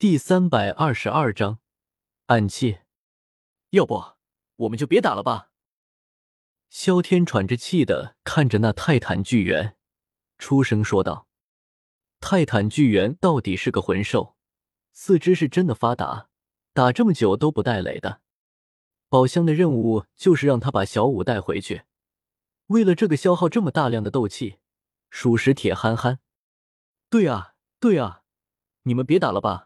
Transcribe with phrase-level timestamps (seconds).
[0.00, 1.58] 第三百二十二章
[2.26, 2.78] 暗器。
[3.70, 4.12] 要不，
[4.54, 5.50] 我们就别打了吧。
[6.70, 9.76] 萧天喘着气的看着那泰坦巨猿，
[10.38, 11.26] 出声说道
[12.22, 14.36] ：“泰坦巨猿到底是个魂兽，
[14.92, 16.28] 四肢是真的发达，
[16.72, 18.20] 打这么久都不带累的。
[19.08, 21.82] 宝箱的任务就是让他把小五带回去。
[22.68, 24.60] 为了这个消耗这么大量的斗气，
[25.10, 26.20] 属实铁憨憨。
[27.10, 28.22] 对啊，对啊，
[28.82, 29.64] 你们别打了吧。”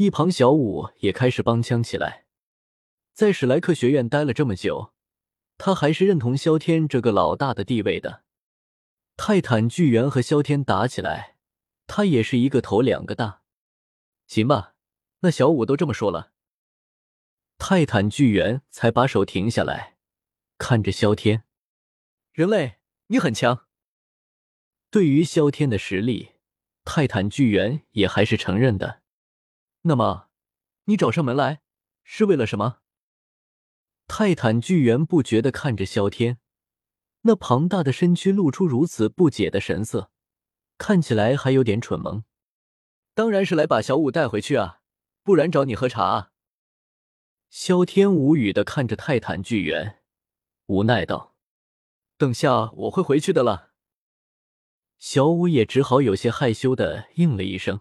[0.00, 2.24] 一旁小五也开始帮腔起来，
[3.12, 4.94] 在史莱克学院待了这么久，
[5.58, 8.22] 他还是认同萧天这个老大的地位的。
[9.18, 11.36] 泰坦巨猿和萧天打起来，
[11.86, 13.42] 他也是一个头两个大。
[14.26, 14.74] 行吧，
[15.18, 16.32] 那小五都这么说了。
[17.58, 19.98] 泰坦巨猿才把手停下来，
[20.56, 21.44] 看着萧天
[22.32, 22.76] ：“人类，
[23.08, 23.66] 你很强。”
[24.90, 26.36] 对于萧天的实力，
[26.86, 28.99] 泰坦巨猿也还是承认的。
[29.82, 30.28] 那么，
[30.84, 31.62] 你找上门来
[32.04, 32.80] 是为了什么？
[34.06, 36.38] 泰坦巨猿不觉的看着萧天，
[37.22, 40.10] 那庞大的身躯露出如此不解的神色，
[40.76, 42.24] 看起来还有点蠢萌。
[43.14, 44.80] 当然是来把小五带回去啊，
[45.22, 46.32] 不然找你喝茶啊。
[47.48, 50.02] 萧天无语的看着泰坦巨猿，
[50.66, 51.34] 无奈道
[52.18, 53.72] ：“等下我会回去的了。”
[54.98, 57.80] 小五也只好有些害羞的应了一声。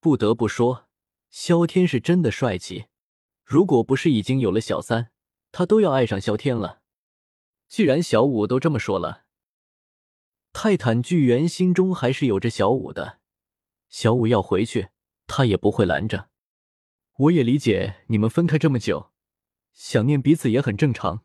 [0.00, 0.85] 不得不说。
[1.30, 2.86] 萧天是真的帅气，
[3.44, 5.10] 如果不是已经有了小三，
[5.52, 6.82] 他都要爱上萧天了。
[7.68, 9.24] 既然小五都这么说了，
[10.52, 13.20] 泰坦巨猿心中还是有着小五的。
[13.88, 14.88] 小五要回去，
[15.26, 16.28] 他也不会拦着。
[17.18, 19.10] 我也理解你们分开这么久，
[19.72, 21.24] 想念彼此也很正常。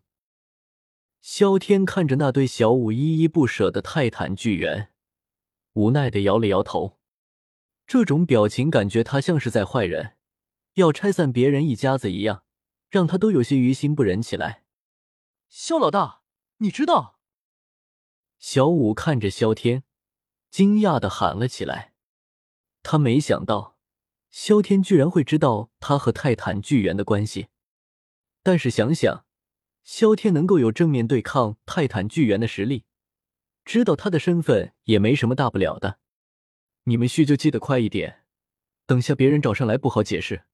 [1.21, 4.91] 萧天看着那对小五依依不舍的泰坦巨猿，
[5.73, 7.00] 无奈的摇了摇头。
[7.87, 10.15] 这种表情感觉他像是在坏人，
[10.75, 12.43] 要拆散别人一家子一样，
[12.89, 14.63] 让他都有些于心不忍起来。
[15.49, 16.21] 萧老大，
[16.57, 17.19] 你知道？
[18.39, 19.83] 小五看着萧天，
[20.49, 21.93] 惊讶的喊了起来。
[22.83, 23.77] 他没想到
[24.31, 27.49] 萧天居然会知道他和泰坦巨猿的关系，
[28.41, 29.25] 但是想想，
[29.83, 32.85] 萧天能够有正面对抗泰坦巨猿的实力，
[33.63, 35.99] 知道他的身份也没什么大不了的。
[36.85, 38.23] 你们叙旧记得快一点，
[38.85, 40.45] 等下别人找上来不好解释。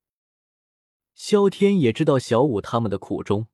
[1.15, 3.47] 萧天也知道小五他们的苦衷，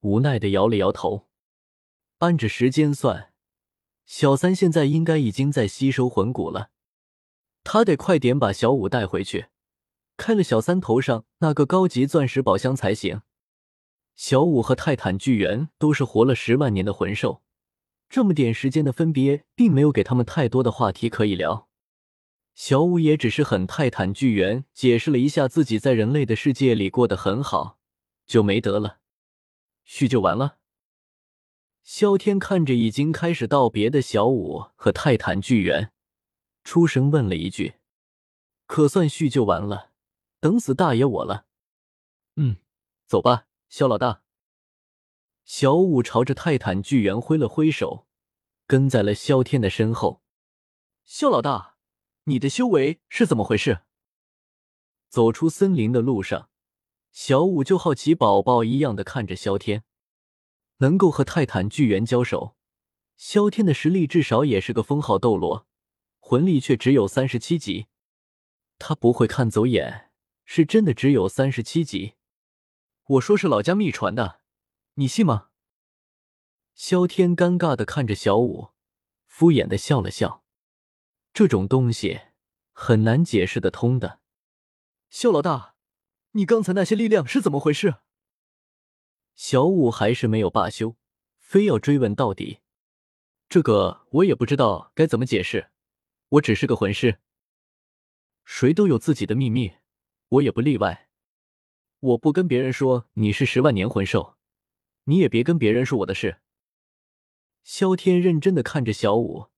[0.00, 1.28] 无奈的摇了摇头。
[2.18, 3.32] 按着时间算，
[4.04, 6.70] 小三现在应该已经在吸收魂骨了，
[7.64, 9.46] 他得快点把小五带回去，
[10.16, 13.22] 开了小三头上那个高级钻石宝箱才行。
[14.14, 17.42] 小五和泰坦巨猿都是活了十万年的魂兽，
[18.10, 21.68] 这么点时间的分别，并没有给他们太多的话题可以聊。
[22.54, 27.78] 小五也只是很泰坦巨猿解释了一下自己在人类的世界里过得很好，
[28.26, 28.98] 就没得了。
[29.84, 30.58] 叙旧完了。
[31.82, 35.92] 萧天看着已经开始道别的小五和泰坦巨猿，
[36.62, 37.74] 出声问了一句
[38.66, 39.90] ：“可算叙旧完了，
[40.38, 41.46] 等死大爷我了。
[42.36, 42.58] ”“嗯，
[43.06, 44.22] 走吧，萧老大。”
[45.44, 48.06] 小五朝着泰坦巨猿挥了挥手，
[48.66, 50.22] 跟在了萧天的身后。
[51.04, 51.71] 萧老大。
[52.24, 53.80] 你的修为是怎么回事？
[55.08, 56.50] 走出森林的路上，
[57.10, 59.82] 小五就好奇宝宝一样的看着萧天，
[60.76, 62.54] 能够和泰坦巨猿交手，
[63.16, 65.66] 萧天的实力至少也是个封号斗罗，
[66.20, 67.88] 魂力却只有三十七级。
[68.78, 70.12] 他不会看走眼，
[70.44, 72.14] 是真的只有三十七级。
[73.04, 74.40] 我说是老家秘传的，
[74.94, 75.48] 你信吗？
[76.76, 78.68] 萧天尴尬的看着小五，
[79.26, 80.41] 敷衍的笑了笑。
[81.34, 82.20] 这种东西
[82.72, 84.20] 很难解释得通的，
[85.08, 85.76] 肖老大，
[86.32, 87.96] 你刚才那些力量是怎么回事？
[89.34, 90.96] 小五还是没有罢休，
[91.38, 92.58] 非要追问到底。
[93.48, 95.70] 这个我也不知道该怎么解释，
[96.28, 97.18] 我只是个魂师，
[98.44, 99.72] 谁都有自己的秘密，
[100.28, 101.08] 我也不例外。
[102.00, 104.36] 我不跟别人说你是十万年魂兽，
[105.04, 106.42] 你也别跟别人说我的事。
[107.62, 109.51] 萧天认真的看着小五。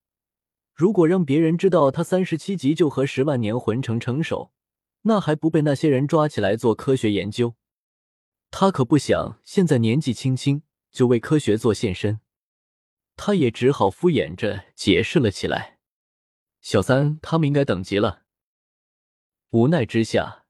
[0.74, 4.52] 如果让别人知道他三十七级就和十万年魂成成手，
[5.02, 7.54] 那还不被那些人抓起来做科学研究？
[8.50, 12.20] 他可不想现在年纪轻轻就为科学做献身。
[13.16, 15.78] 他也只好敷衍着解释了起来
[16.60, 18.24] ：“小三他们应该等急了。”
[19.50, 20.46] 无奈之下，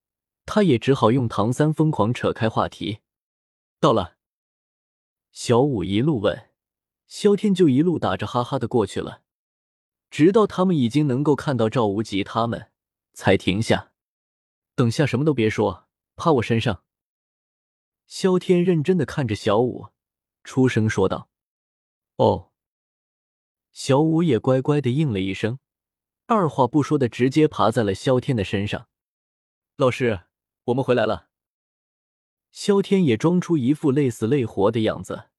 [0.47, 3.01] 他也只好用唐三疯狂扯开话题
[3.79, 4.17] ：“到了。”
[5.31, 6.49] 小五一路问，
[7.07, 9.24] 萧天就一路打着哈哈的过去了。
[10.15, 12.71] 直到他们已经能够看到赵无极他们，
[13.15, 13.91] 才停下。
[14.77, 16.85] 等下什么都别说，趴我身上。
[18.07, 19.89] 萧天认真的看着小五，
[20.45, 21.29] 出声说道
[22.15, 22.53] ：“哦。”
[23.75, 25.59] 小五也乖乖的应了一声，
[26.27, 28.87] 二话不说的直接爬在了萧天的身上。
[29.75, 30.27] 老师，
[30.67, 31.31] 我们回来了。
[32.53, 35.31] 萧天也装出一副累死累活的样子，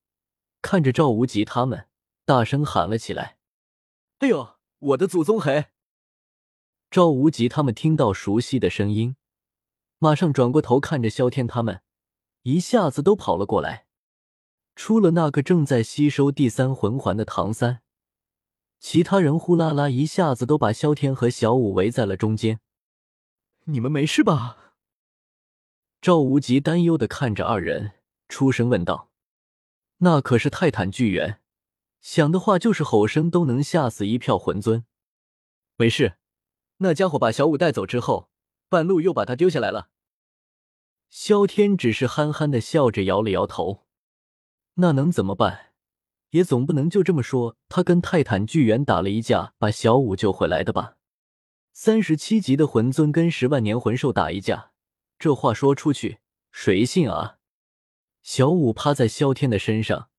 [0.61, 1.87] 看着赵无极他们，
[2.25, 3.37] 大声喊了起来
[4.19, 4.54] ：“哎呦，
[4.85, 5.65] 我的祖宗嘿！”
[6.91, 9.15] 赵无极他们听到熟悉的声音，
[9.99, 11.81] 马上转过头看着萧天他们，
[12.43, 13.87] 一下子都跑了过来。
[14.75, 17.81] 除了那个正在吸收第三魂环的唐三，
[18.79, 22.59] 其他人呼啦啦一下子都把萧天和小舞围在了中间。
[23.63, 24.75] 你们没事吧？
[26.01, 27.93] 赵无极担忧的看着二人，
[28.27, 29.09] 出声问道
[29.99, 31.39] ：“那可是泰坦巨猿，
[32.05, 34.85] 想的话就是吼声都能吓死一票魂尊。”
[35.75, 36.17] 没事，
[36.77, 38.29] 那家伙把小五带走之后，
[38.69, 39.89] 半路又把他丢下来了。
[41.09, 43.87] 萧天只是憨憨的笑着摇了摇头
[44.75, 45.73] ：“那能怎么办？
[46.29, 50.97] 也总不能就这么说他跟泰坦巨猿打了一架，把小五救回来的吧？
[51.73, 54.73] 三十七级的魂尊跟十万年魂兽打一架。”
[55.17, 56.19] 这话说出去，
[56.51, 57.39] 谁信啊？
[58.21, 60.09] 小五趴在萧天的身上，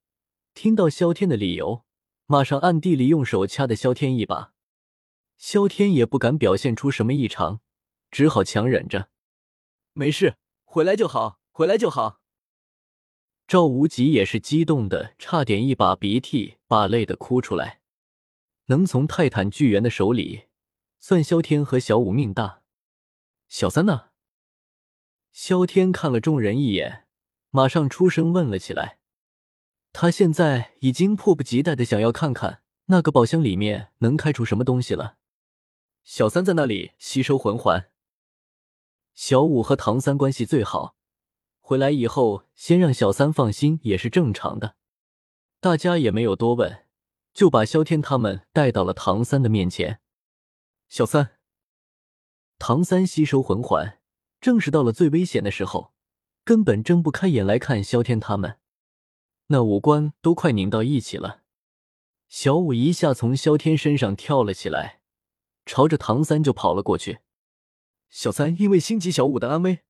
[0.56, 1.84] 听到萧天的理由，
[2.24, 4.54] 马上暗地里用手掐的萧天一把。
[5.36, 7.60] 萧天也不敢表现出什么异常，
[8.10, 9.10] 只好强忍着。
[9.92, 12.22] 没事，回来就好，回来就好。
[13.46, 17.82] 赵无极也是激动的，差点一把鼻涕把泪的哭出来。
[18.68, 20.44] 能从泰坦巨猿的手里，
[20.98, 22.62] 算萧天和小五命大。
[23.46, 24.06] 小三呢？
[25.30, 27.06] 萧天看了众人一眼，
[27.50, 28.98] 马上出声问了起来。
[29.98, 35.16] 他现在已经迫不及待的想要看看那个宝箱里面能开出什么东西了。
[36.04, 37.88] 小三在那里吸收魂环。
[39.14, 40.96] 小五和唐三关系最好，
[41.60, 44.76] 回来以后先让小三放心也是正常的。
[45.60, 46.84] 大家也没有多问，
[47.32, 50.00] 就把萧天他们带到了唐三的面前。
[50.90, 51.38] 小三，
[52.58, 53.98] 唐三吸收魂环。
[54.42, 55.94] 正是到了最危险的时候，
[56.44, 58.58] 根本睁不开眼来看萧天他们，
[59.48, 61.42] 那五官都快拧到一起了。
[62.28, 65.00] 小五一下从萧天身上跳了起来，
[65.64, 67.20] 朝着唐三就跑了过去。
[68.08, 69.80] 小三因为心急小五的安危，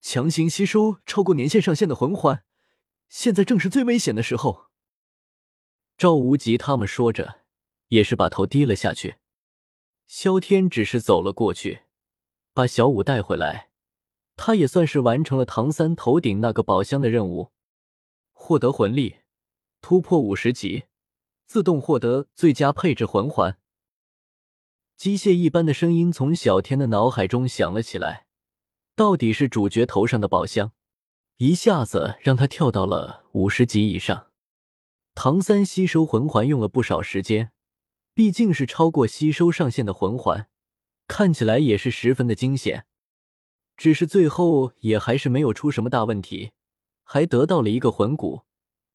[0.00, 2.44] 强行吸收超过年限上限的魂环，
[3.08, 4.66] 现在正是最危险的时候。
[5.98, 7.40] 赵无极他们说着，
[7.88, 9.16] 也是把头低了下去。
[10.06, 11.82] 萧天只是走了过去，
[12.54, 13.70] 把小五带回来。
[14.36, 17.52] 他也算是完成了唐三头顶那个宝箱的任务，
[18.38, 19.16] 获得魂力，
[19.80, 20.84] 突破五十级，
[21.46, 23.58] 自动获得最佳配置魂环。
[24.96, 28.26] 机械一般的声音从小天的脑海中响了起来，
[28.94, 30.72] 到底是主角头上的宝箱，
[31.38, 34.28] 一下子让他跳到了五十级以上。
[35.14, 37.50] 唐三吸收魂环用了不少时间，
[38.14, 40.48] 毕竟是超过吸收上限的魂环，
[41.08, 42.86] 看起来也是十分的惊险。
[43.76, 46.52] 只是最后也还是没有出什么大问题，
[47.08, 48.42] 还得到了一个魂骨，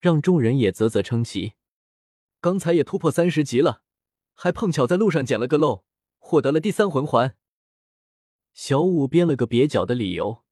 [0.01, 1.53] 让众人也啧啧称奇。
[2.41, 3.83] 刚才也突破三十级了，
[4.33, 5.85] 还碰巧在路上捡了个漏，
[6.19, 7.37] 获得了第三魂环。
[8.53, 10.43] 小五编了个蹩脚的理由，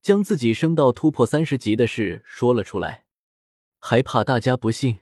[0.00, 3.04] 将自己升到突破三十级的事说了出来，
[3.78, 5.00] 还怕大家不信，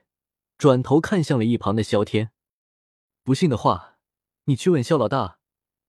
[0.59, 2.33] 转头看向了一旁的萧天。
[3.23, 3.99] 不信的话，
[4.47, 5.39] 你去问萧老大，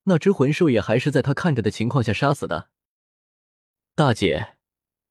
[0.03, 2.69] 那只魂兽也还是在他看着的情况下杀死的。
[3.95, 4.57] 大姐，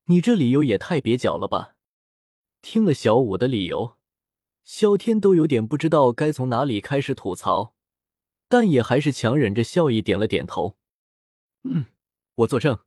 [0.07, 1.77] 你这理由也太蹩脚了吧！
[2.61, 3.97] 听了小五的理由，
[4.65, 7.75] 萧天都有点不知道该从哪里开始吐槽，
[8.49, 10.77] 但也还是强忍着笑意点了点头。
[11.63, 11.87] 嗯，
[12.35, 12.79] 我作证。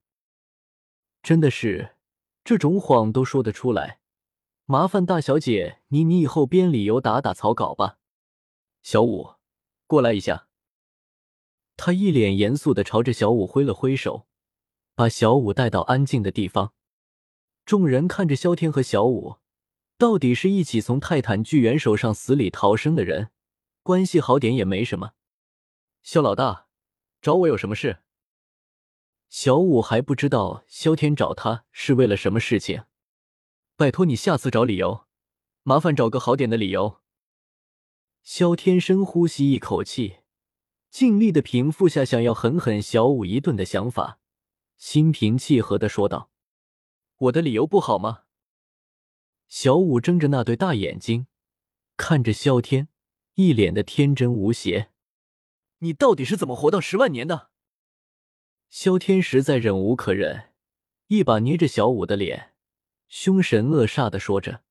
[1.23, 1.95] 真的是，
[2.43, 3.99] 这种谎都说得出来，
[4.65, 7.97] 麻烦大小姐你你以后编理由打打草稿吧。
[8.83, 9.35] 小五，
[9.87, 10.47] 过来一下。
[11.77, 14.27] 他一脸严肃的朝着小五挥了挥手。
[14.93, 16.73] 把小五带到安静的地方，
[17.65, 19.37] 众人看着萧天和小五，
[19.97, 23.31] 到底是一起从泰坦巨猿手上死里逃生的人，
[23.81, 25.13] 关系好点也没什么。
[26.03, 26.67] 萧老大，
[27.21, 27.97] 找我有什么事？
[29.29, 32.83] 小五还不知道萧天找他是为了什么事情，
[33.75, 35.05] 拜托你下次找理由，
[35.63, 37.01] 麻烦找个好点的理由。
[38.21, 40.17] 萧天深呼吸一口气，
[40.91, 44.19] 尽力的平复下想要狠狠小舞一顿的想法。
[44.77, 46.29] 心平气和的说道
[47.17, 48.23] ：“我的理由不好吗？”
[49.47, 51.27] 小五睁着那对大眼睛，
[51.97, 52.89] 看着萧天，
[53.35, 54.91] 一脸的天真无邪。
[55.79, 57.49] “你到底是怎么活到十万年的？”
[58.69, 60.53] 萧天实在忍无可忍，
[61.07, 62.53] 一把捏着小五的脸，
[63.07, 64.63] 凶神恶煞的说着。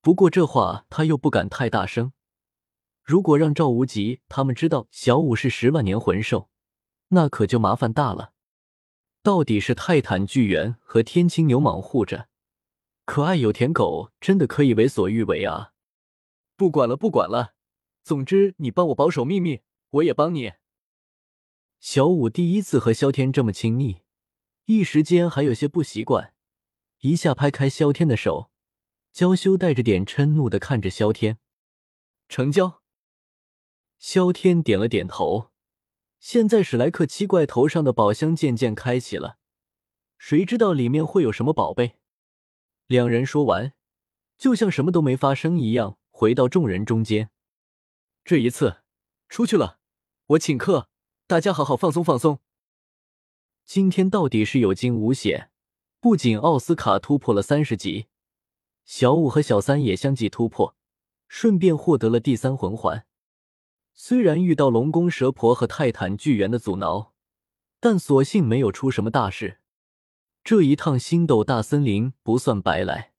[0.00, 2.12] 不过这话他又不敢太大声，
[3.02, 6.50] 如果让赵无极他们知道小五是十万年魂兽，
[7.08, 8.34] 那可就麻烦大了。
[9.26, 12.28] 到底是泰坦巨猿和天青牛蟒护着，
[13.04, 15.72] 可爱有舔狗真的可以为所欲为啊！
[16.54, 17.54] 不管了，不管了，
[18.04, 20.52] 总之你帮我保守秘密，我也帮你。
[21.80, 24.02] 小五第一次和萧天这么亲密，
[24.66, 26.32] 一时间还有些不习惯，
[27.00, 28.52] 一下拍开萧天的手。
[29.12, 31.40] 娇羞带着点嗔怒的看着萧天，
[32.28, 32.80] 成交。
[33.98, 35.50] 萧天点了点头。
[36.28, 39.38] 现在史莱克七怪头上的宝箱渐渐开启了，
[40.18, 41.98] 谁知道里面会有什么宝贝？
[42.88, 43.74] 两人说完，
[44.36, 47.30] 就像什么都没发生一样，回到众人中间。
[48.24, 48.78] 这一次
[49.28, 49.78] 出去了，
[50.30, 50.88] 我请客，
[51.28, 52.40] 大家好好放松放松。
[53.64, 55.52] 今天到底是有惊无险，
[56.00, 58.08] 不仅奥斯卡突破了三十级。
[58.84, 60.74] 小五和小三也相继突破，
[61.28, 63.06] 顺便获得了第三魂环。
[63.98, 67.14] 虽然遇到龙宫蛇婆和泰坦巨猿的阻挠，
[67.80, 69.58] 但所幸没有出什么大事。
[70.44, 73.14] 这一趟星斗大森林不算白来。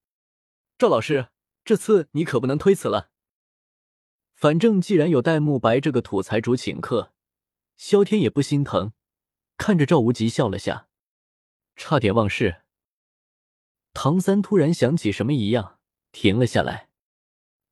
[0.78, 1.30] 赵老师，
[1.66, 3.10] 这次你可不能推辞了。
[4.36, 7.12] 反正既然有戴沐白这个土财主请客，
[7.76, 8.94] 萧天也不心疼。
[9.58, 10.90] 看着赵无极笑了下，
[11.76, 12.62] 差点忘事。
[13.96, 15.80] 唐三突然想起什么一样，
[16.12, 16.90] 停了下来。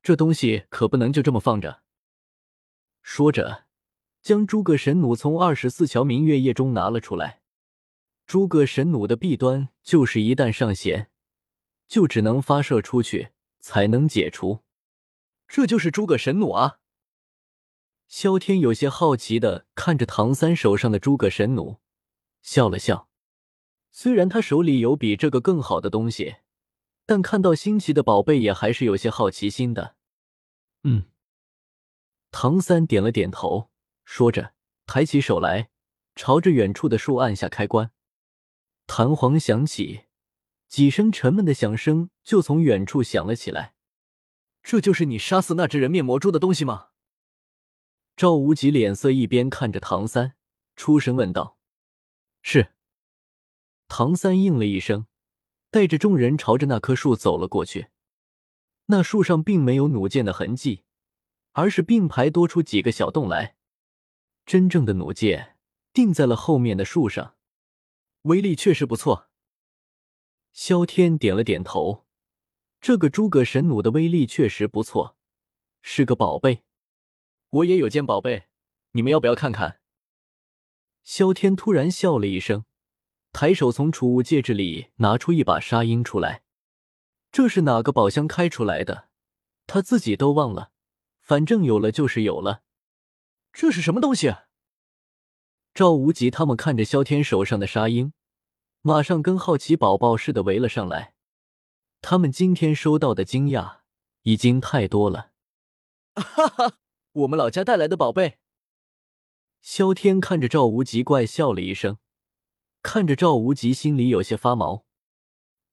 [0.02, 1.85] 这东西可不能就这么放着。
[3.08, 3.66] 说着，
[4.24, 7.40] 将诸葛神弩从二十四桥明月夜中拿了出来。
[8.26, 11.12] 诸葛神弩的弊端就是一旦上弦，
[11.88, 14.64] 就只能发射出去才能解除。
[15.48, 16.80] 这就是诸葛神弩啊！
[18.08, 21.80] 萧天有些好奇的看着唐三手上的诸葛神弩，
[22.42, 23.08] 笑了笑。
[23.92, 26.38] 虽然他手里有比这个更好的东西，
[27.06, 29.96] 但看到新奇的宝贝也还是有些好奇心的。
[30.84, 31.04] 嗯，
[32.38, 33.72] 唐三点了点头，
[34.04, 34.54] 说着，
[34.86, 35.70] 抬起手来，
[36.18, 37.92] 朝着远处的树按下开关，
[38.86, 40.08] 弹簧响起，
[40.68, 43.76] 几声沉闷的响声就从远处响了起来。
[44.62, 46.90] 这就是你杀死那只人面魔蛛的东西吗？
[48.18, 50.36] 赵无极脸色一边看着唐三，
[50.76, 51.58] 出声问道
[52.44, 52.74] ：“是。”
[53.88, 55.08] 唐三应了一声，
[55.72, 57.88] 带着众人朝着那棵树走了过去。
[58.88, 60.84] 那树上并没有弩箭的痕迹，
[61.56, 63.56] 而是并排多出几个小洞来。
[64.46, 65.58] 真正的弩箭
[65.94, 67.36] 定在了后面的树上，
[68.24, 69.30] 威力确实不错。
[70.52, 72.06] 萧天点了点头，
[72.80, 75.18] 这个诸葛神弩的威力确实不错，
[75.82, 76.64] 是个宝贝。
[77.50, 78.48] 我也有件宝贝，
[78.92, 79.80] 你们要不要看看？
[81.04, 82.66] 萧天突然笑了一声。
[83.32, 86.44] 抬手从储物戒指里拿出一把沙鹰出来，
[87.32, 89.10] 这是哪个宝箱开出来的？
[89.68, 90.72] 他自己都忘了，
[91.26, 92.62] 反正有了就是有了。
[93.52, 94.36] 这是什么东西？
[95.74, 98.14] 赵无极他们看着萧天手上的沙鹰，
[98.82, 101.16] 马上跟好奇宝宝似的围了上来。
[102.00, 103.80] 他们今天收到的惊讶
[104.22, 105.32] 已经太多了。
[106.14, 106.78] 哈哈，
[107.14, 108.38] 我们老家带来的宝贝。
[109.62, 111.98] 萧天看着赵无极，怪笑了一声。
[112.84, 114.86] 看着赵无极，心里有些发毛。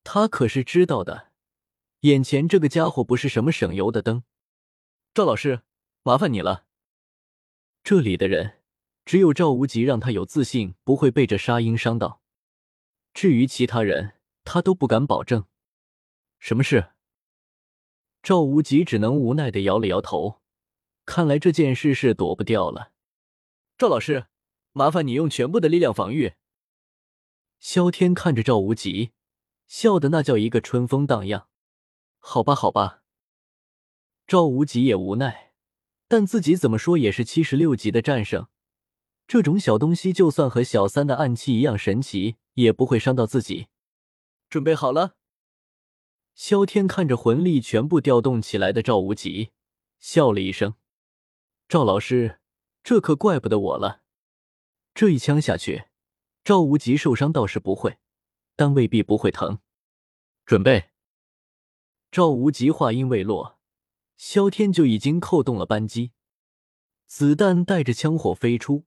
[0.02, 1.30] 他可是知道的，
[2.00, 4.24] 眼前这个家伙不是什么省油的灯。
[5.14, 5.60] 赵老师，
[6.04, 6.64] 麻烦你了。
[7.84, 8.62] 这里的人
[9.04, 12.22] 只有赵无极，让他有自信不会被这沙鹰伤到。
[13.12, 15.44] 至于其他人，他都不敢保证。
[16.38, 16.92] 什么事？
[18.22, 20.40] 赵无极只能无奈的摇了摇头。
[21.04, 22.92] 看来这件事是躲不掉了。
[23.76, 24.28] 赵老师，
[24.72, 26.32] 麻烦你用全部的力量防御。
[27.58, 29.12] 萧天看着赵无极，
[29.66, 31.48] 笑的那叫一个春风荡漾。
[32.18, 33.01] 好吧，好吧。
[34.32, 35.52] 赵无极也无奈，
[36.08, 38.48] 但自己怎么说也是七十六级的战胜，
[39.26, 43.66] 这种小东西就算和小三的暗器一样神奇，也不会伤到自己。
[44.48, 45.16] 准备好了。
[46.34, 49.50] 萧天看着魂力全部调动起来的赵无极，
[50.00, 50.76] 笑了一声
[51.68, 52.40] ：“赵老师，
[52.82, 54.00] 这可怪不得我了。
[54.94, 55.88] 这一枪下去。”
[56.42, 57.98] 赵无极受伤倒是不会，
[58.56, 59.58] 但未必不会疼。
[60.46, 60.84] 准备。
[62.10, 63.58] 赵无极话音未落，
[64.24, 66.12] 萧天就已经扣动了扳机，
[67.08, 68.84] 子弹带着枪火飞出，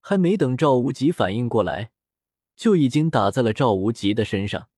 [0.00, 1.92] 还没等赵无极反应过来，
[2.56, 4.68] 就已经打在了赵无极的身上。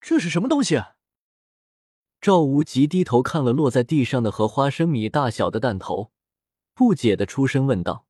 [0.00, 0.76] 这是什么东西？
[0.76, 0.94] 啊
[2.22, 6.10] 赵无极低头看了落在地上的和花生米大小的弹头，
[6.72, 8.06] 不解的出声问道：“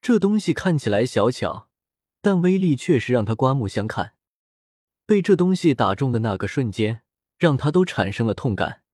[0.00, 1.68] 这东西看起来小巧。”
[2.22, 4.14] 但威力确实让他刮目相看。
[5.04, 7.02] 被这东西打中的那个瞬间，
[7.36, 8.84] 让他都产生了痛感。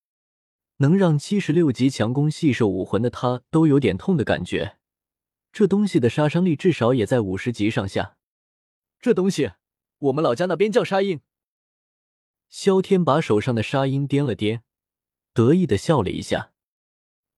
[0.79, 4.77] 能让七十六级强攻细兽武魂的他都有点痛的感觉。
[5.53, 8.17] 这东西的杀伤力至少也在五十级上下。
[9.01, 9.53] 这东西，
[9.99, 11.21] 我们老家那边叫沙鹰。
[12.49, 14.61] 萧天把手上的沙鹰掂了掂，
[15.33, 16.53] 得意的笑了一下。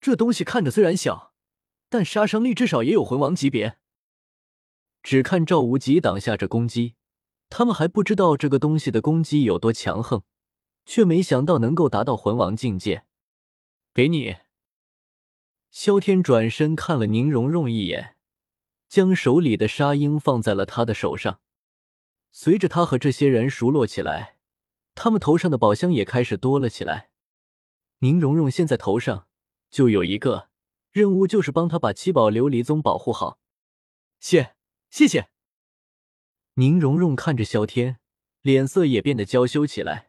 [0.01, 1.33] 这东西看着虽然小，
[1.89, 3.79] 但杀伤力至少也有魂王级别。
[5.03, 6.95] 只看赵无极挡下这攻击，
[7.49, 10.23] 他们还不知道这个东西的攻击有多强横，
[10.85, 13.05] 却没想到能够达到魂王境界。
[13.99, 14.37] 给你。
[15.73, 18.15] 萧天转身看了宁荣荣一眼，
[18.89, 21.41] 将手里的沙鹰放在了他的手上。
[22.31, 24.37] 随着他和这些人熟络起来，
[24.95, 27.11] 他们头上的宝箱也开始多了起来。
[27.99, 29.27] 宁荣荣现在头上
[29.69, 30.51] 就有一个
[30.93, 33.41] 任务，就是帮他把七宝琉璃宗保护好。
[34.21, 34.55] 谢，
[34.91, 35.31] 谢谢。
[36.55, 37.99] 宁荣荣看着萧天，
[38.43, 40.08] 脸色也变得娇羞起来。